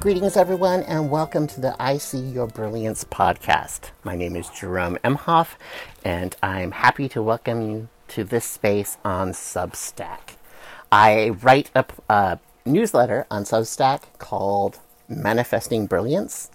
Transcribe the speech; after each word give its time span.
Greetings, 0.00 0.36
everyone, 0.36 0.84
and 0.84 1.10
welcome 1.10 1.48
to 1.48 1.60
the 1.60 1.74
I 1.82 1.98
See 1.98 2.20
Your 2.20 2.46
Brilliance 2.46 3.02
podcast. 3.02 3.90
My 4.04 4.14
name 4.14 4.36
is 4.36 4.48
Jerome 4.48 4.96
Imhoff, 5.02 5.56
and 6.04 6.36
I'm 6.40 6.70
happy 6.70 7.08
to 7.08 7.20
welcome 7.20 7.68
you 7.68 7.88
to 8.06 8.22
this 8.22 8.44
space 8.44 8.96
on 9.04 9.32
Substack. 9.32 10.36
I 10.92 11.30
write 11.30 11.72
a, 11.74 11.84
a 12.08 12.38
newsletter 12.64 13.26
on 13.28 13.42
Substack 13.42 14.02
called 14.18 14.78
Manifesting 15.08 15.86
Brilliance, 15.86 16.52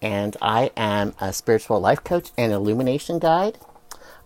and 0.00 0.36
I 0.40 0.70
am 0.76 1.16
a 1.20 1.32
spiritual 1.32 1.80
life 1.80 2.04
coach 2.04 2.30
and 2.38 2.52
illumination 2.52 3.18
guide. 3.18 3.58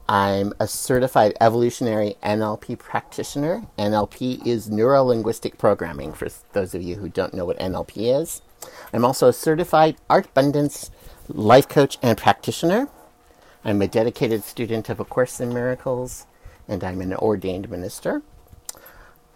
I'm 0.09 0.53
a 0.61 0.69
certified 0.69 1.35
evolutionary 1.41 2.17
NLP 2.23 2.79
practitioner. 2.79 3.63
NLP 3.79 4.47
is 4.47 4.69
neuro 4.69 5.03
linguistic 5.03 5.57
programming, 5.57 6.13
for 6.13 6.29
those 6.53 6.75
of 6.75 6.83
you 6.83 6.97
who 6.97 7.09
don't 7.09 7.33
know 7.33 7.47
what 7.47 7.59
NLP 7.59 8.21
is. 8.21 8.43
I'm 8.93 9.05
also 9.05 9.29
a 9.29 9.33
certified 9.33 9.97
ARTbundance 10.11 10.91
life 11.29 11.69
coach 11.69 11.97
and 12.03 12.19
practitioner. 12.19 12.89
I'm 13.65 13.81
a 13.81 13.89
dedicated 13.89 14.45
student 14.45 14.91
of 14.91 15.01
A 15.01 15.07
Course 15.07 15.41
in 15.41 15.55
Miracles, 15.55 16.27
and 16.69 16.85
I'm 16.85 17.01
an 17.01 17.15
ordained 17.15 17.71
minister. 17.71 18.21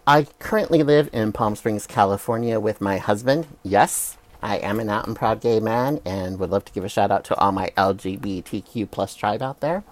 I 0.05 0.27
currently 0.37 0.83
live 0.83 1.09
in 1.11 1.33
Palm 1.33 1.55
Springs, 1.55 1.87
California 1.87 2.59
with 2.59 2.79
my 2.79 2.99
husband. 2.99 3.47
Yes, 3.63 4.17
I 4.39 4.57
am 4.57 4.79
an 4.79 4.89
out 4.89 5.07
and 5.07 5.15
proud 5.15 5.41
gay 5.41 5.59
man 5.59 5.99
and 6.05 6.37
would 6.37 6.51
love 6.51 6.65
to 6.65 6.73
give 6.73 6.83
a 6.83 6.89
shout 6.89 7.09
out 7.09 7.23
to 7.25 7.35
all 7.37 7.51
my 7.51 7.71
LGBTQ 7.75 8.91
plus 8.91 9.15
tribe 9.15 9.41
out 9.41 9.61
there. 9.61 9.83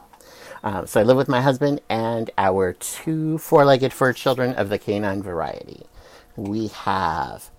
Um, 0.63 0.87
so 0.87 0.99
I 0.99 1.03
live 1.03 1.17
with 1.17 1.27
my 1.27 1.41
husband 1.41 1.81
and 1.89 2.31
our 2.37 2.73
two 2.73 3.37
four 3.37 3.65
legged 3.65 3.93
fur 3.93 4.13
children 4.13 4.53
of 4.55 4.69
the 4.69 4.77
canine 4.77 5.21
variety. 5.21 5.83
We 6.35 6.67
have 6.67 7.49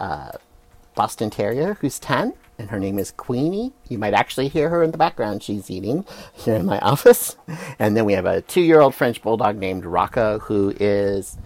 a 0.00 0.38
Boston 0.94 1.30
Terrier 1.30 1.74
who's 1.80 1.98
10, 1.98 2.34
and 2.58 2.70
her 2.70 2.78
name 2.78 2.98
is 2.98 3.12
Queenie. 3.12 3.72
You 3.88 3.98
might 3.98 4.14
actually 4.14 4.48
hear 4.48 4.68
her 4.68 4.82
in 4.82 4.90
the 4.90 4.98
background. 4.98 5.42
She's 5.42 5.70
eating 5.70 6.04
here 6.34 6.54
in 6.54 6.66
my 6.66 6.78
office. 6.80 7.36
And 7.78 7.96
then 7.96 8.04
we 8.04 8.12
have 8.12 8.26
a 8.26 8.42
two 8.42 8.60
year 8.60 8.80
old 8.80 8.94
French 8.94 9.22
bulldog 9.22 9.56
named 9.56 9.84
Rocco 9.84 10.38
who 10.40 10.74
is 10.78 11.36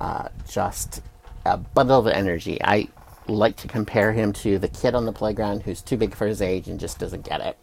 uh, 0.00 0.28
just 0.48 1.02
a 1.44 1.56
bundle 1.56 2.00
of 2.00 2.06
energy. 2.06 2.58
I 2.62 2.88
like 3.28 3.56
to 3.56 3.68
compare 3.68 4.12
him 4.12 4.32
to 4.32 4.58
the 4.58 4.68
kid 4.68 4.94
on 4.94 5.04
the 5.04 5.12
playground 5.12 5.62
who's 5.62 5.82
too 5.82 5.96
big 5.96 6.14
for 6.14 6.26
his 6.26 6.42
age 6.42 6.68
and 6.68 6.78
just 6.78 6.98
doesn't 6.98 7.24
get 7.24 7.40
it. 7.40 7.56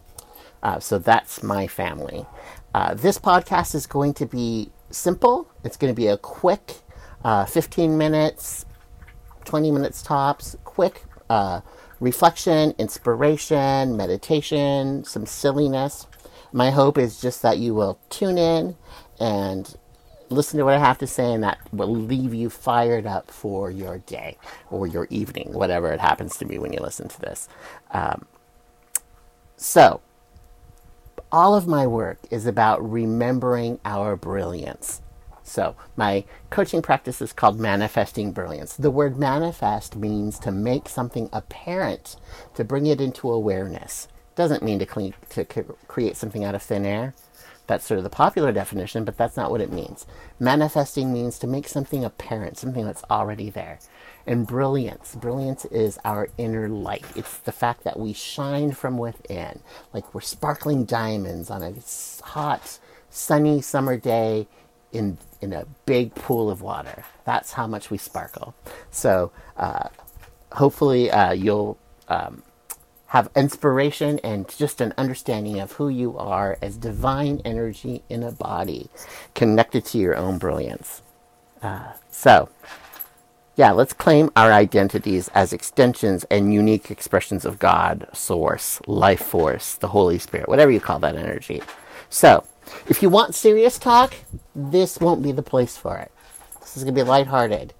Uh, 0.63 0.79
so 0.79 0.97
that's 0.97 1.43
my 1.43 1.67
family. 1.67 2.25
Uh, 2.73 2.93
this 2.95 3.19
podcast 3.19 3.75
is 3.75 3.85
going 3.85 4.13
to 4.15 4.25
be 4.25 4.71
simple. 4.89 5.47
It's 5.63 5.77
going 5.77 5.93
to 5.93 5.95
be 5.95 6.07
a 6.07 6.17
quick 6.17 6.77
uh, 7.23 7.45
15 7.45 7.97
minutes, 7.97 8.65
20 9.45 9.71
minutes 9.71 10.01
tops, 10.01 10.55
quick 10.63 11.03
uh, 11.29 11.61
reflection, 11.99 12.73
inspiration, 12.79 13.95
meditation, 13.95 15.03
some 15.03 15.25
silliness. 15.25 16.07
My 16.51 16.71
hope 16.71 16.97
is 16.97 17.19
just 17.19 17.41
that 17.41 17.57
you 17.57 17.73
will 17.73 17.99
tune 18.09 18.37
in 18.37 18.75
and 19.19 19.75
listen 20.29 20.57
to 20.57 20.65
what 20.65 20.75
I 20.75 20.79
have 20.79 20.97
to 20.99 21.07
say, 21.07 21.33
and 21.33 21.43
that 21.43 21.59
will 21.71 21.93
leave 21.93 22.33
you 22.33 22.49
fired 22.49 23.05
up 23.05 23.29
for 23.29 23.69
your 23.69 23.99
day 23.99 24.37
or 24.69 24.87
your 24.87 25.07
evening, 25.09 25.53
whatever 25.53 25.91
it 25.91 25.99
happens 25.99 26.37
to 26.37 26.45
be 26.45 26.57
when 26.57 26.73
you 26.73 26.79
listen 26.79 27.07
to 27.07 27.21
this. 27.21 27.47
Um, 27.91 28.25
so, 29.57 30.01
all 31.33 31.55
of 31.55 31.67
my 31.67 31.87
work 31.87 32.19
is 32.29 32.45
about 32.45 32.87
remembering 32.87 33.79
our 33.83 34.15
brilliance. 34.15 35.01
So, 35.41 35.75
my 35.97 36.25
coaching 36.51 36.83
practice 36.83 37.21
is 37.23 37.33
called 37.33 37.59
Manifesting 37.59 38.31
Brilliance. 38.31 38.75
The 38.75 38.91
word 38.91 39.17
manifest 39.17 39.95
means 39.95 40.37
to 40.39 40.51
make 40.51 40.87
something 40.87 41.29
apparent, 41.33 42.17
to 42.53 42.63
bring 42.63 42.85
it 42.85 43.01
into 43.01 43.31
awareness. 43.31 44.07
Doesn't 44.35 44.63
mean 44.63 44.77
to, 44.77 44.85
clean, 44.85 45.15
to 45.29 45.43
create 45.87 46.17
something 46.17 46.43
out 46.43 46.55
of 46.55 46.61
thin 46.61 46.85
air. 46.85 47.15
That's 47.67 47.85
sort 47.85 47.97
of 47.97 48.03
the 48.03 48.09
popular 48.09 48.51
definition, 48.51 49.05
but 49.05 49.17
that's 49.17 49.37
not 49.37 49.49
what 49.49 49.61
it 49.61 49.71
means. 49.71 50.05
Manifesting 50.39 51.13
means 51.13 51.39
to 51.39 51.47
make 51.47 51.67
something 51.67 52.03
apparent, 52.03 52.57
something 52.57 52.85
that's 52.85 53.03
already 53.09 53.49
there. 53.49 53.79
And 54.27 54.45
brilliance. 54.45 55.15
Brilliance 55.15 55.65
is 55.65 55.97
our 56.03 56.29
inner 56.37 56.67
light. 56.67 57.05
It's 57.15 57.37
the 57.37 57.51
fact 57.53 57.83
that 57.85 57.97
we 57.97 58.13
shine 58.13 58.73
from 58.73 58.97
within. 58.97 59.61
Like 59.93 60.13
we're 60.13 60.21
sparkling 60.21 60.83
diamonds 60.85 61.49
on 61.49 61.63
a 61.63 61.73
hot, 62.23 62.79
sunny 63.09 63.61
summer 63.61 63.97
day 63.97 64.47
in, 64.91 65.17
in 65.41 65.53
a 65.53 65.65
big 65.85 66.15
pool 66.15 66.49
of 66.49 66.61
water. 66.61 67.05
That's 67.25 67.53
how 67.53 67.67
much 67.67 67.89
we 67.89 67.97
sparkle. 67.97 68.55
So 68.91 69.31
uh, 69.57 69.87
hopefully 70.51 71.11
uh, 71.11 71.31
you'll 71.31 71.77
um, 72.09 72.43
have 73.13 73.29
inspiration 73.35 74.19
and 74.23 74.49
just 74.57 74.81
an 74.81 74.91
understanding 74.97 75.59
of 75.59 75.73
who 75.73 75.87
you 75.87 76.17
are 76.17 76.57
as 76.63 76.77
divine 76.77 77.39
energy 77.45 78.01
in 78.09 78.23
a 78.23 78.31
body 78.31 78.89
connected 79.35 79.85
to 79.85 79.99
your 79.99 80.15
own 80.15 80.39
brilliance. 80.39 81.03
Uh, 81.61 81.93
so, 82.09 82.49
yeah, 83.55 83.69
let's 83.69 83.93
claim 83.93 84.31
our 84.35 84.51
identities 84.51 85.29
as 85.35 85.53
extensions 85.53 86.23
and 86.31 86.55
unique 86.55 86.89
expressions 86.89 87.45
of 87.45 87.59
God, 87.59 88.07
Source, 88.13 88.81
Life 88.87 89.21
Force, 89.21 89.75
the 89.75 89.89
Holy 89.89 90.17
Spirit, 90.17 90.49
whatever 90.49 90.71
you 90.71 90.79
call 90.79 90.97
that 90.97 91.15
energy. 91.15 91.61
So, 92.09 92.43
if 92.87 93.03
you 93.03 93.11
want 93.11 93.35
serious 93.35 93.77
talk, 93.77 94.15
this 94.55 94.97
won't 94.97 95.21
be 95.21 95.31
the 95.31 95.43
place 95.43 95.77
for 95.77 95.99
it. 95.99 96.11
This 96.61 96.77
is 96.77 96.83
going 96.83 96.95
to 96.95 97.03
be 97.03 97.07
lighthearted. 97.07 97.75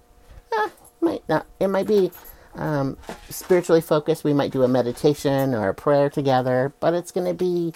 Eh, 0.56 0.68
might 1.00 1.28
not. 1.28 1.44
It 1.58 1.66
might 1.66 1.88
be 1.88 2.12
um, 2.56 2.96
spiritually 3.28 3.80
focused. 3.80 4.24
We 4.24 4.32
might 4.32 4.52
do 4.52 4.62
a 4.62 4.68
meditation 4.68 5.54
or 5.54 5.68
a 5.68 5.74
prayer 5.74 6.10
together, 6.10 6.72
but 6.80 6.94
it's 6.94 7.10
going 7.10 7.26
to 7.26 7.34
be 7.34 7.74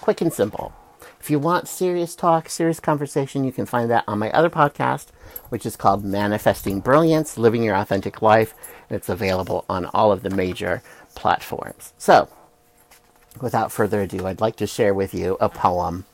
quick 0.00 0.20
and 0.20 0.32
simple. 0.32 0.72
If 1.20 1.30
you 1.30 1.38
want 1.38 1.68
serious 1.68 2.14
talk, 2.14 2.48
serious 2.48 2.80
conversation, 2.80 3.44
you 3.44 3.52
can 3.52 3.66
find 3.66 3.90
that 3.90 4.04
on 4.06 4.18
my 4.18 4.30
other 4.32 4.50
podcast, 4.50 5.06
which 5.48 5.64
is 5.64 5.76
called 5.76 6.04
Manifesting 6.04 6.80
Brilliance 6.80 7.38
Living 7.38 7.62
Your 7.62 7.76
Authentic 7.76 8.20
Life. 8.20 8.54
It's 8.90 9.08
available 9.08 9.64
on 9.68 9.86
all 9.86 10.12
of 10.12 10.22
the 10.22 10.30
major 10.30 10.82
platforms. 11.14 11.94
So, 11.96 12.28
without 13.40 13.72
further 13.72 14.02
ado, 14.02 14.26
I'd 14.26 14.42
like 14.42 14.56
to 14.56 14.66
share 14.66 14.92
with 14.92 15.14
you 15.14 15.38
a 15.40 15.48
poem 15.48 16.04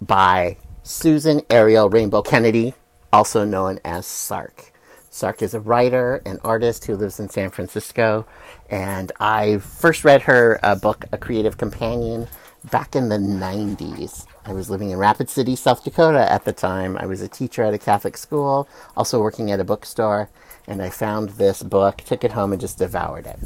by 0.00 0.56
Susan 0.82 1.42
Ariel 1.50 1.90
Rainbow 1.90 2.22
Kennedy, 2.22 2.74
also 3.12 3.44
known 3.44 3.80
as 3.84 4.06
Sark. 4.06 4.72
Sark 5.16 5.40
is 5.40 5.54
a 5.54 5.60
writer 5.60 6.20
and 6.26 6.38
artist 6.44 6.84
who 6.84 6.94
lives 6.94 7.18
in 7.18 7.30
San 7.30 7.48
Francisco, 7.48 8.26
and 8.68 9.10
I 9.18 9.56
first 9.56 10.04
read 10.04 10.20
her 10.20 10.60
uh, 10.62 10.74
book, 10.74 11.06
A 11.10 11.16
Creative 11.16 11.56
Companion, 11.56 12.28
back 12.70 12.94
in 12.94 13.08
the 13.08 13.16
90s. 13.16 14.26
I 14.44 14.52
was 14.52 14.68
living 14.68 14.90
in 14.90 14.98
Rapid 14.98 15.30
City, 15.30 15.56
South 15.56 15.82
Dakota 15.82 16.30
at 16.30 16.44
the 16.44 16.52
time. 16.52 16.98
I 16.98 17.06
was 17.06 17.22
a 17.22 17.28
teacher 17.28 17.62
at 17.62 17.72
a 17.72 17.78
Catholic 17.78 18.18
school, 18.18 18.68
also 18.94 19.18
working 19.18 19.50
at 19.50 19.58
a 19.58 19.64
bookstore, 19.64 20.28
and 20.68 20.82
I 20.82 20.90
found 20.90 21.30
this 21.30 21.62
book, 21.62 22.02
took 22.04 22.22
it 22.22 22.32
home, 22.32 22.52
and 22.52 22.60
just 22.60 22.76
devoured 22.76 23.24
it. 23.24 23.38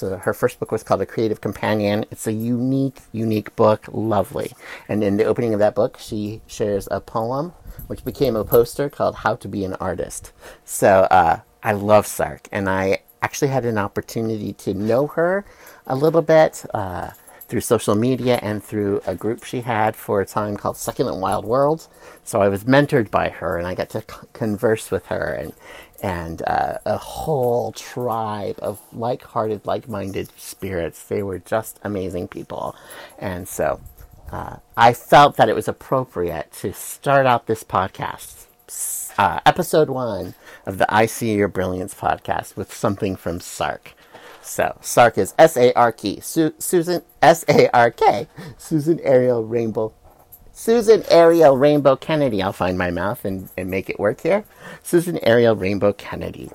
So 0.00 0.16
her 0.16 0.32
first 0.32 0.58
book 0.58 0.72
was 0.72 0.82
called 0.82 1.02
A 1.02 1.06
Creative 1.06 1.42
Companion. 1.42 2.06
It's 2.10 2.26
a 2.26 2.32
unique, 2.32 3.00
unique 3.12 3.54
book, 3.54 3.84
lovely. 3.92 4.52
And 4.88 5.04
in 5.04 5.18
the 5.18 5.26
opening 5.26 5.52
of 5.52 5.60
that 5.60 5.74
book, 5.74 5.98
she 6.00 6.40
shares 6.46 6.88
a 6.90 7.02
poem, 7.02 7.52
which 7.86 8.02
became 8.02 8.34
a 8.34 8.42
poster 8.42 8.88
called 8.88 9.16
How 9.16 9.34
to 9.36 9.46
Be 9.46 9.62
an 9.62 9.74
Artist. 9.74 10.32
So 10.64 11.06
uh, 11.10 11.40
I 11.62 11.72
love 11.72 12.06
Sark, 12.06 12.48
and 12.50 12.66
I 12.66 13.02
actually 13.20 13.48
had 13.48 13.66
an 13.66 13.76
opportunity 13.76 14.54
to 14.54 14.72
know 14.72 15.06
her 15.08 15.44
a 15.86 15.94
little 15.94 16.22
bit. 16.22 16.64
Uh, 16.72 17.10
through 17.50 17.60
social 17.60 17.96
media 17.96 18.38
and 18.44 18.62
through 18.62 19.02
a 19.08 19.14
group 19.16 19.42
she 19.42 19.62
had 19.62 19.96
for 19.96 20.20
a 20.20 20.24
time 20.24 20.56
called 20.56 20.76
Succulent 20.76 21.16
Wild 21.16 21.44
Worlds. 21.44 21.88
So 22.22 22.40
I 22.40 22.48
was 22.48 22.62
mentored 22.62 23.10
by 23.10 23.28
her 23.28 23.58
and 23.58 23.66
I 23.66 23.74
got 23.74 23.90
to 23.90 24.02
c- 24.02 24.28
converse 24.32 24.92
with 24.92 25.06
her 25.06 25.32
and, 25.32 25.52
and 26.02 26.42
uh, 26.46 26.78
a 26.84 26.96
whole 26.96 27.72
tribe 27.72 28.58
of 28.60 28.80
like 28.92 29.22
hearted, 29.22 29.66
like 29.66 29.88
minded 29.88 30.30
spirits. 30.36 31.02
They 31.02 31.22
were 31.22 31.38
just 31.38 31.78
amazing 31.82 32.28
people. 32.28 32.74
And 33.18 33.48
so 33.48 33.80
uh, 34.32 34.56
I 34.76 34.92
felt 34.92 35.36
that 35.36 35.48
it 35.48 35.54
was 35.54 35.68
appropriate 35.68 36.52
to 36.60 36.72
start 36.72 37.26
out 37.26 37.46
this 37.46 37.64
podcast, 37.64 38.46
uh, 39.18 39.40
episode 39.44 39.90
one 39.90 40.34
of 40.66 40.78
the 40.78 40.92
I 40.92 41.06
See 41.06 41.34
Your 41.34 41.48
Brilliance 41.48 41.94
podcast, 41.94 42.56
with 42.56 42.72
something 42.72 43.16
from 43.16 43.40
Sark. 43.40 43.94
So 44.42 44.78
Sark 44.80 45.18
is 45.18 45.34
S 45.38 45.56
A 45.56 45.72
R 45.74 45.92
K. 45.92 46.20
Susan 46.20 47.02
S 47.20 47.44
A 47.48 47.68
R 47.76 47.90
K. 47.90 48.28
Susan 48.56 49.00
Ariel 49.00 49.44
Rainbow. 49.44 49.92
Susan 50.60 51.02
Ariel 51.08 51.56
Rainbow 51.56 51.96
Kennedy. 51.96 52.42
I'll 52.42 52.52
find 52.52 52.76
my 52.76 52.90
mouth 52.90 53.24
and, 53.24 53.48
and 53.56 53.70
make 53.70 53.88
it 53.88 53.98
work 53.98 54.20
here. 54.20 54.44
Susan 54.82 55.18
Ariel 55.24 55.56
Rainbow 55.56 55.94
Kennedy. 55.94 56.50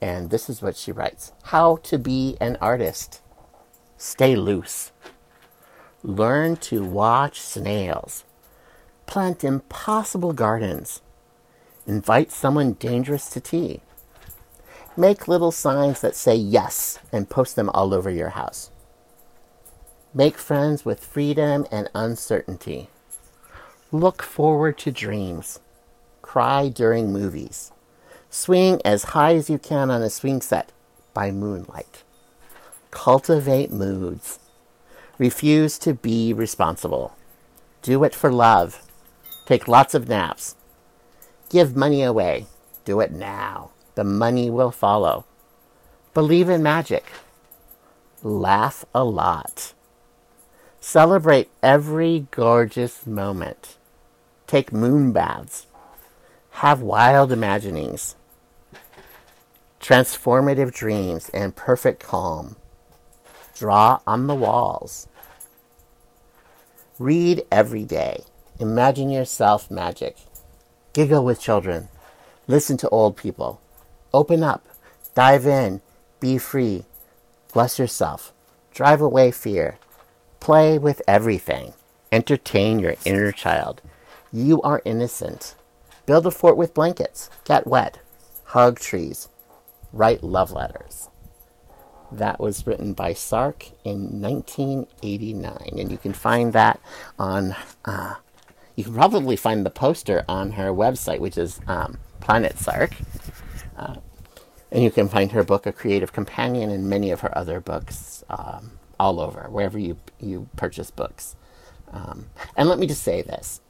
And 0.00 0.30
this 0.30 0.48
is 0.48 0.62
what 0.62 0.76
she 0.76 0.92
writes 0.92 1.32
How 1.46 1.78
to 1.78 1.98
be 1.98 2.36
an 2.40 2.56
artist. 2.60 3.20
Stay 3.96 4.36
loose. 4.36 4.92
Learn 6.04 6.54
to 6.58 6.84
watch 6.84 7.40
snails. 7.40 8.24
Plant 9.06 9.42
impossible 9.42 10.32
gardens. 10.32 11.02
Invite 11.84 12.30
someone 12.30 12.74
dangerous 12.74 13.28
to 13.30 13.40
tea 13.40 13.80
Make 14.96 15.26
little 15.26 15.50
signs 15.50 16.00
that 16.00 16.14
say 16.14 16.36
yes 16.36 17.00
and 17.10 17.28
post 17.28 17.56
them 17.56 17.70
all 17.70 17.92
over 17.92 18.08
your 18.08 18.30
house. 18.30 18.70
Make 20.14 20.38
friends 20.38 20.84
with 20.84 21.04
freedom 21.04 21.66
and 21.72 21.90
uncertainty. 21.92 22.88
Look 23.90 24.22
forward 24.22 24.76
to 24.78 24.92
dreams. 24.92 25.60
Cry 26.20 26.68
during 26.68 27.10
movies. 27.10 27.72
Swing 28.28 28.82
as 28.84 29.14
high 29.14 29.34
as 29.34 29.48
you 29.48 29.58
can 29.58 29.90
on 29.90 30.02
a 30.02 30.10
swing 30.10 30.42
set 30.42 30.72
by 31.14 31.30
moonlight. 31.30 32.04
Cultivate 32.90 33.70
moods. 33.70 34.40
Refuse 35.16 35.78
to 35.78 35.94
be 35.94 36.34
responsible. 36.34 37.16
Do 37.80 38.04
it 38.04 38.14
for 38.14 38.30
love. 38.30 38.86
Take 39.46 39.66
lots 39.66 39.94
of 39.94 40.06
naps. 40.06 40.54
Give 41.48 41.74
money 41.74 42.02
away. 42.02 42.46
Do 42.84 43.00
it 43.00 43.10
now. 43.10 43.70
The 43.94 44.04
money 44.04 44.50
will 44.50 44.70
follow. 44.70 45.24
Believe 46.12 46.50
in 46.50 46.62
magic. 46.62 47.06
Laugh 48.22 48.84
a 48.94 49.02
lot. 49.02 49.72
Celebrate 50.90 51.50
every 51.62 52.28
gorgeous 52.30 53.06
moment. 53.06 53.76
Take 54.46 54.72
moon 54.72 55.12
baths. 55.12 55.66
Have 56.62 56.80
wild 56.80 57.30
imaginings. 57.30 58.16
Transformative 59.82 60.72
dreams 60.72 61.28
and 61.34 61.54
perfect 61.54 62.02
calm. 62.02 62.56
Draw 63.54 64.00
on 64.06 64.28
the 64.28 64.34
walls. 64.34 65.06
Read 66.98 67.42
every 67.52 67.84
day. 67.84 68.24
Imagine 68.58 69.10
yourself 69.10 69.70
magic. 69.70 70.16
Giggle 70.94 71.22
with 71.22 71.38
children. 71.38 71.88
Listen 72.46 72.78
to 72.78 72.88
old 72.88 73.14
people. 73.14 73.60
Open 74.14 74.42
up. 74.42 74.66
Dive 75.14 75.44
in. 75.44 75.82
Be 76.18 76.38
free. 76.38 76.86
Bless 77.52 77.78
yourself. 77.78 78.32
Drive 78.72 79.02
away 79.02 79.30
fear. 79.30 79.78
Play 80.40 80.78
with 80.78 81.02
everything. 81.06 81.74
Entertain 82.10 82.78
your 82.78 82.94
inner 83.04 83.32
child. 83.32 83.82
You 84.32 84.62
are 84.62 84.82
innocent. 84.84 85.54
Build 86.06 86.26
a 86.26 86.30
fort 86.30 86.56
with 86.56 86.74
blankets. 86.74 87.28
Get 87.44 87.66
wet. 87.66 87.98
Hug 88.44 88.78
trees. 88.78 89.28
Write 89.92 90.22
love 90.22 90.52
letters. 90.52 91.08
That 92.10 92.40
was 92.40 92.66
written 92.66 92.94
by 92.94 93.12
Sark 93.12 93.66
in 93.84 94.22
1989, 94.22 95.76
and 95.78 95.92
you 95.92 95.98
can 95.98 96.14
find 96.14 96.54
that 96.54 96.80
on. 97.18 97.54
Uh, 97.84 98.14
you 98.76 98.84
can 98.84 98.94
probably 98.94 99.36
find 99.36 99.66
the 99.66 99.70
poster 99.70 100.24
on 100.28 100.52
her 100.52 100.70
website, 100.70 101.18
which 101.18 101.36
is 101.36 101.60
um, 101.66 101.98
Planet 102.20 102.58
Sark. 102.58 102.92
Uh, 103.76 103.96
and 104.70 104.82
you 104.82 104.90
can 104.90 105.08
find 105.08 105.32
her 105.32 105.42
book, 105.42 105.66
A 105.66 105.72
Creative 105.72 106.12
Companion, 106.12 106.70
and 106.70 106.88
many 106.88 107.10
of 107.10 107.20
her 107.20 107.36
other 107.36 107.60
books 107.60 108.24
um, 108.30 108.77
all 108.98 109.20
over, 109.20 109.48
wherever 109.50 109.78
you, 109.78 109.96
you 110.20 110.48
purchase 110.56 110.90
books. 110.90 111.36
Um, 111.92 112.26
and 112.56 112.68
let 112.68 112.78
me 112.78 112.86
just 112.86 113.02
say 113.02 113.22
this 113.22 113.60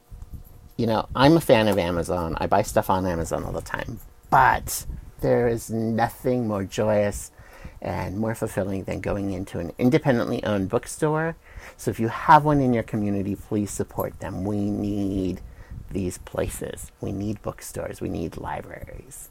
you 0.79 0.87
know, 0.87 1.09
I'm 1.13 1.35
a 1.35 1.41
fan 1.41 1.67
of 1.67 1.77
Amazon. 1.77 2.37
I 2.39 2.47
buy 2.47 2.61
stuff 2.61 2.89
on 2.89 3.05
Amazon 3.05 3.43
all 3.43 3.51
the 3.51 3.59
time. 3.59 3.99
But 4.29 4.85
there 5.19 5.49
is 5.49 5.69
nothing 5.69 6.47
more 6.47 6.63
joyous 6.63 7.31
and 7.81 8.17
more 8.17 8.33
fulfilling 8.33 8.85
than 8.85 9.01
going 9.01 9.33
into 9.33 9.59
an 9.59 9.73
independently 9.77 10.41
owned 10.45 10.69
bookstore. 10.69 11.35
So 11.75 11.91
if 11.91 11.99
you 11.99 12.07
have 12.07 12.45
one 12.45 12.61
in 12.61 12.73
your 12.73 12.83
community, 12.83 13.35
please 13.35 13.71
support 13.71 14.21
them. 14.21 14.45
We 14.45 14.69
need 14.69 15.41
these 15.91 16.17
places. 16.19 16.93
We 17.01 17.11
need 17.11 17.41
bookstores. 17.41 17.99
We 17.99 18.07
need 18.07 18.37
libraries. 18.37 19.27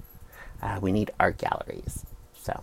Uh, 0.60 0.78
we 0.82 0.92
need 0.92 1.12
art 1.18 1.38
galleries. 1.38 2.04
So, 2.34 2.62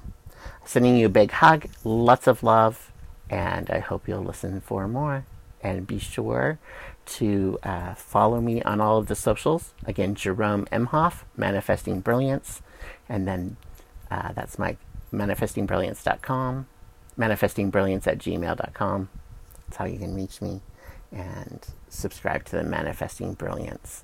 sending 0.64 0.96
you 0.96 1.08
a 1.08 1.10
big 1.10 1.32
hug, 1.32 1.68
lots 1.84 2.28
of 2.28 2.44
love, 2.44 2.92
and 3.30 3.70
I 3.70 3.80
hope 3.80 4.08
you'll 4.08 4.24
listen 4.24 4.62
for 4.62 4.88
more. 4.88 5.26
And 5.62 5.88
be 5.88 5.98
sure 5.98 6.60
to 7.06 7.58
uh, 7.64 7.96
follow 7.96 8.40
me 8.40 8.62
on 8.64 8.80
all 8.80 8.98
of 8.98 9.08
the 9.08 9.16
socials. 9.16 9.74
Again, 9.86 10.14
Jerome 10.14 10.66
Imhoff, 10.72 11.24
Manifesting 11.36 12.02
Brilliance, 12.02 12.62
and 13.10 13.28
then 13.28 13.58
uh, 14.12 14.32
that's 14.34 14.60
my 14.60 14.78
manifestingbrilliance.com, 15.12 16.68
manifestingbrilliance 17.18 18.08
at 18.08 18.20
gmail.com. 18.20 19.10
That's 19.66 19.78
how 19.78 19.86
you 19.86 19.98
can 19.98 20.14
reach 20.14 20.42
me. 20.42 20.62
And 21.12 21.66
subscribe 21.90 22.46
to 22.46 22.58
the 22.58 22.64
Manifesting 22.64 23.34
Brilliance 23.34 24.04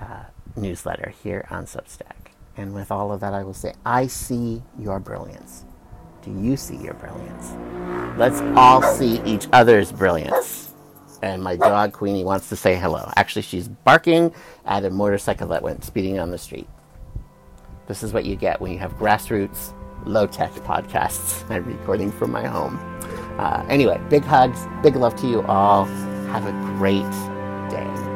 uh, 0.00 0.24
newsletter 0.56 1.14
here 1.22 1.46
on 1.50 1.66
Substack. 1.66 2.32
And 2.56 2.74
with 2.74 2.90
all 2.90 3.12
of 3.12 3.20
that, 3.20 3.34
I 3.34 3.42
will 3.42 3.54
say, 3.54 3.74
I 3.84 4.06
see 4.06 4.62
your 4.78 5.00
brilliance. 5.00 5.64
Do 6.22 6.30
you 6.32 6.56
see 6.56 6.76
your 6.76 6.94
brilliance? 6.94 8.03
Let's 8.16 8.40
all 8.56 8.80
see 8.80 9.20
each 9.24 9.48
other's 9.52 9.90
brilliance. 9.90 10.72
And 11.22 11.42
my 11.42 11.56
dog 11.56 11.92
Queenie 11.92 12.22
wants 12.22 12.48
to 12.50 12.56
say 12.56 12.76
hello. 12.76 13.10
Actually, 13.16 13.42
she's 13.42 13.66
barking 13.66 14.32
at 14.66 14.84
a 14.84 14.90
motorcycle 14.90 15.48
that 15.48 15.62
went 15.62 15.82
speeding 15.84 16.20
on 16.20 16.30
the 16.30 16.38
street. 16.38 16.68
This 17.88 18.02
is 18.02 18.12
what 18.12 18.24
you 18.24 18.36
get 18.36 18.60
when 18.60 18.72
you 18.72 18.78
have 18.78 18.92
grassroots, 18.98 19.72
low 20.06 20.26
tech 20.26 20.52
podcasts. 20.52 21.48
I'm 21.50 21.64
recording 21.64 22.12
from 22.12 22.30
my 22.30 22.46
home. 22.46 22.78
Uh, 23.38 23.66
anyway, 23.68 24.00
big 24.08 24.22
hugs, 24.22 24.60
big 24.82 24.94
love 24.94 25.16
to 25.16 25.26
you 25.26 25.42
all. 25.42 25.84
Have 25.84 26.46
a 26.46 26.52
great 26.78 27.10
day. 27.70 28.13